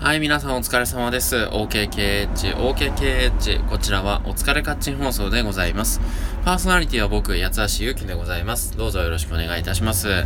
[0.00, 1.34] はい、皆さんお疲れ様です。
[1.50, 3.68] OKKH、OKKH。
[3.68, 6.00] こちらはお疲れカッチン放送でございます。
[6.44, 8.76] パーソナリティは僕、八橋ゆうきでございます。
[8.76, 10.24] どうぞよろしくお願いいたします。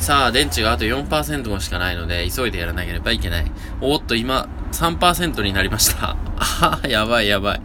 [0.00, 3.52] さあ、電池があと4%もしかないので、急いでやらなければいけない。
[3.80, 6.16] おっと、今、3%になりました。
[6.36, 6.44] あ
[6.82, 7.60] は、やばいやばい。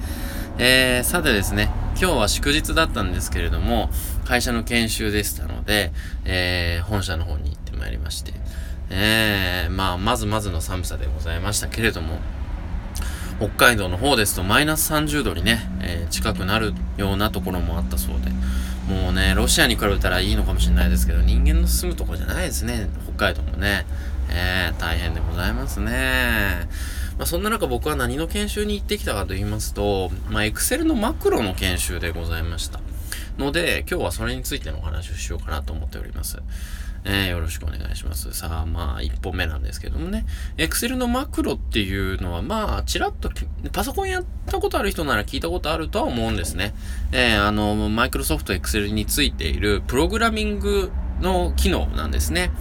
[0.60, 3.90] えー、さてですね、今日は祝日だったんですけれども、
[4.26, 5.92] 会社の研修でしたので、
[6.24, 8.34] えー、本社の方に行ってまいりまして、
[8.90, 9.37] えー、
[9.70, 12.20] まあ、まずまずの寒さでございましたけれども、
[13.40, 18.32] 北海道の方ですとマイナス30度にね、えー、近くなるようなところもあったそうで、
[18.92, 23.86] もうね、ロシアに比べたらいいのかもしれないですけど、人間の住むとこじゃないですね、北海道もね。
[24.30, 26.68] えー、大変でございますね。
[27.18, 32.80] まあ、そんな中僕は何の研修に行ってきたかと言いますと、まあ、エクセルのマクロの研修でございました。
[33.38, 36.38] ので、今日はそれについてのお話をしようかなと思っております。
[37.10, 38.34] えー、よろしくお願いします。
[38.34, 40.26] さあ、まあ、一本目なんですけどもね。
[40.58, 43.32] Excel のマクロっていうのは、まあ、ちらっと、
[43.72, 46.74] パソコンやったことある人なら聞いたことあるとは思うんですね。
[47.14, 52.52] えー、あの、マイクロソフト Excel についているプログラミングの機能なんですね。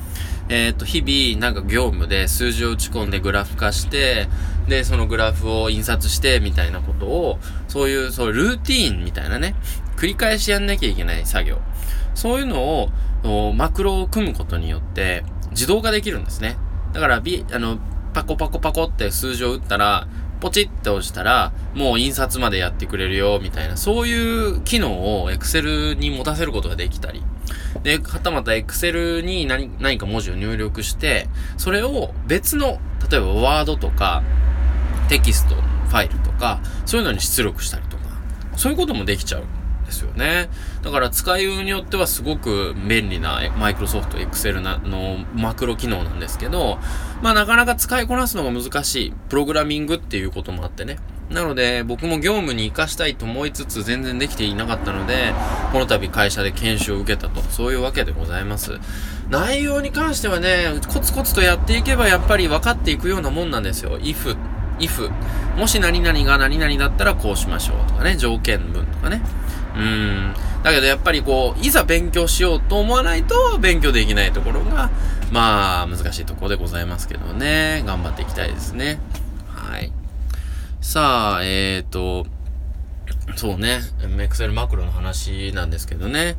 [0.48, 4.29] えっ、ー、と、日々、なんか業務で数字を打ち込んでグラフ化して、
[4.69, 9.57] で、そのグラフを印刷して、みたいなことを、そういう、そう、ルーティーンみたいなね、
[9.97, 11.61] 繰り返しやんなきゃいけない作業。
[12.17, 12.91] そういうの
[13.22, 16.56] を、マクロを組むことによって自動化できるんですね。
[16.92, 17.78] だから、ビ、あの、
[18.12, 20.08] パコパコパコって数字を打ったら、
[20.41, 27.23] ポチって押したら、もう印刷までやってくれるよ、みたいな、そういう機能を Excel に持たせることができたり。
[27.83, 32.78] で、はたまた Excel に何何か文字を入力して、それを別の、
[33.11, 34.23] 例えば Word とか、
[35.08, 38.03] テキストファイルとか、そういうのに出力したりとか、
[38.56, 39.45] そういうこともできちゃう。
[39.87, 40.51] ですよね。
[40.83, 46.79] だから使いようによってはすごく便利なマイクロソフト Excel のマクロ機能なんですけど、
[47.23, 50.98] まあなかなか使いこなすのが難しいプログラミングっていうこともあってね。
[51.31, 55.33] なので僕も業務に活かしたいと思いつつ全然できていなかったので、
[55.73, 58.79] この度会社で研修を受けたと、そういうわけでございます。
[59.29, 63.98] 内容に関してはね、コツコツとやっていけばやっぱり分かっていくようなもんなんですよ。
[63.98, 64.36] if
[64.79, 65.11] if
[65.57, 69.23] もし何々が何々だったらこうしましょうとかね、条件文とかね。
[69.77, 70.35] うん。
[70.63, 74.91] だけどやっぱりこう、いざ勉強しようと思わないと勉強できないところが、
[75.31, 77.83] まあ、難しいところでございますけどね。
[77.86, 78.98] 頑張っていきたいですね。
[79.48, 79.92] はい。
[80.81, 82.27] さあ、えっ、ー、と、
[83.36, 83.81] そうね、
[84.19, 86.36] エクセルマクロの話なんですけどね。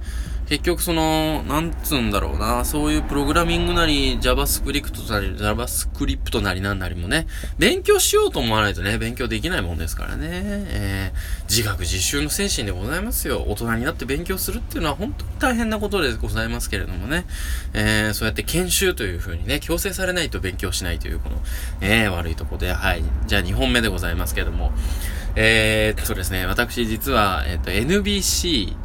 [0.48, 7.28] 結局その、なんつうんだろうな、そういうプログラミングなり、JavaScript なり、JavaScript なりなんなりもね、
[7.60, 10.28] 勉強しようと思わないとね、勉強できないもんですからね。
[10.32, 13.44] えー、自学自習の精神でございますよ。
[13.46, 17.26] 大人になって勉強するっていうのは本当に大変なことでございますけれどもね。
[17.74, 21.42] えー、そうやって研修という風にね、強制されないと勉強しないというこの、
[21.82, 23.04] えー、悪いとこで、はい。
[23.26, 24.72] じゃあ2本目でございますけれども。
[25.40, 28.76] えー、っとですね、私実は、えー、っと、NBC、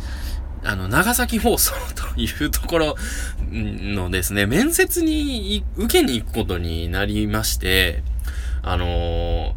[0.64, 1.72] あの、長崎放送
[2.14, 2.96] というところ
[3.50, 8.02] のですね、面接に受けに行くことになりまして、
[8.62, 9.54] あの、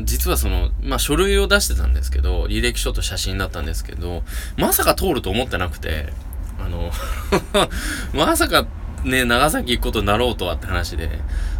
[0.00, 4.22] 実はその、まあ、書類を出してたんですけど、履歴書と写真だったんですけど、
[4.56, 6.12] まさか通ると思ってなくて、
[6.58, 6.90] あの
[8.12, 8.66] まさか
[9.04, 11.08] ね、長崎行くことになろうとはって話で、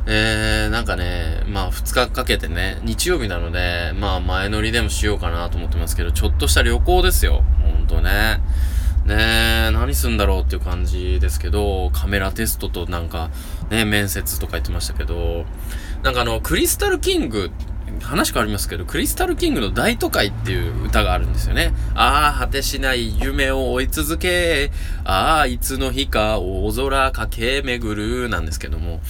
[0.07, 7.43] えー、なんかね、まあ2日かけてね、日曜日なので、まあ前乗りでもしようかなと思ってますけど、ちょっとした旅行ですよ。
[7.63, 8.43] ほんとね。
[9.11, 9.17] ね
[9.71, 13.31] え、何すんだろうっていう感じですけど、カメラテストとなんか、
[13.69, 15.45] ね、面接とか言ってましたけど、
[16.05, 17.51] なんかあの、クリスタルキング、
[18.03, 21.75] 話変わりますけど、クリスタルキングの大都会っていう歌があるんですよね。
[21.97, 24.71] ああ、果てしない夢を追い続け、
[25.03, 29.01] ああ、いつの日か大空駆け巡る、なんですけども、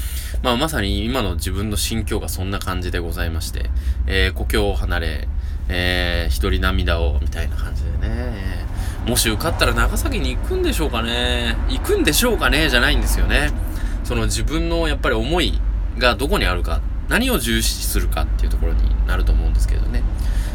[0.43, 3.69] まあまさに今の自分の心境がそんな感じでございまして、
[4.07, 5.29] えー、故郷を離れ、
[5.69, 8.60] えー、一人涙を、みたいな感じでね、
[9.11, 13.51] もし受かったら長崎に行くんでしょうかね行くんでしょうかねじゃないんですよね。
[14.05, 15.61] その自分のやっぱり思い
[15.99, 20.05] がどこにあるか、何を重視するかっていうところになると思うんですけどね。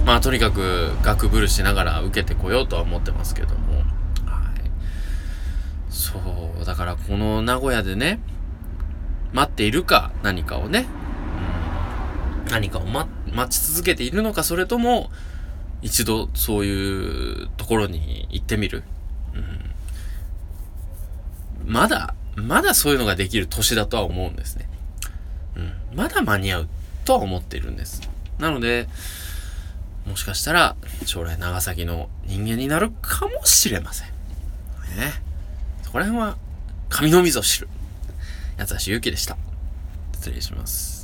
[0.06, 3.80] まあとにかく学ブルしながら受けてこようとは思ってますけども。
[3.80, 3.86] はい。
[5.90, 6.18] そ
[6.62, 8.22] う、だからこの名古屋でね、
[9.34, 10.88] 待っているか何かをね、
[12.46, 13.10] うん、何かを待
[13.50, 15.12] ち続けているのか、それとも、
[15.86, 18.82] 一度そういうところに行ってみる。
[21.64, 24.68] うん、まだ、まだそういうのができる年だとは思うんですね。
[25.56, 26.68] うん、まだ間に合う
[27.06, 28.02] とは思っているんです。
[28.40, 28.90] なので、
[30.08, 34.08] もしかしたら将来長崎の人間になるかもしれません。
[34.08, 34.14] ね。
[35.84, 36.36] そこら辺は
[36.90, 37.70] 神のみぞ知る。
[38.58, 39.38] 八橋ゆきでした。
[40.14, 40.95] 失礼します。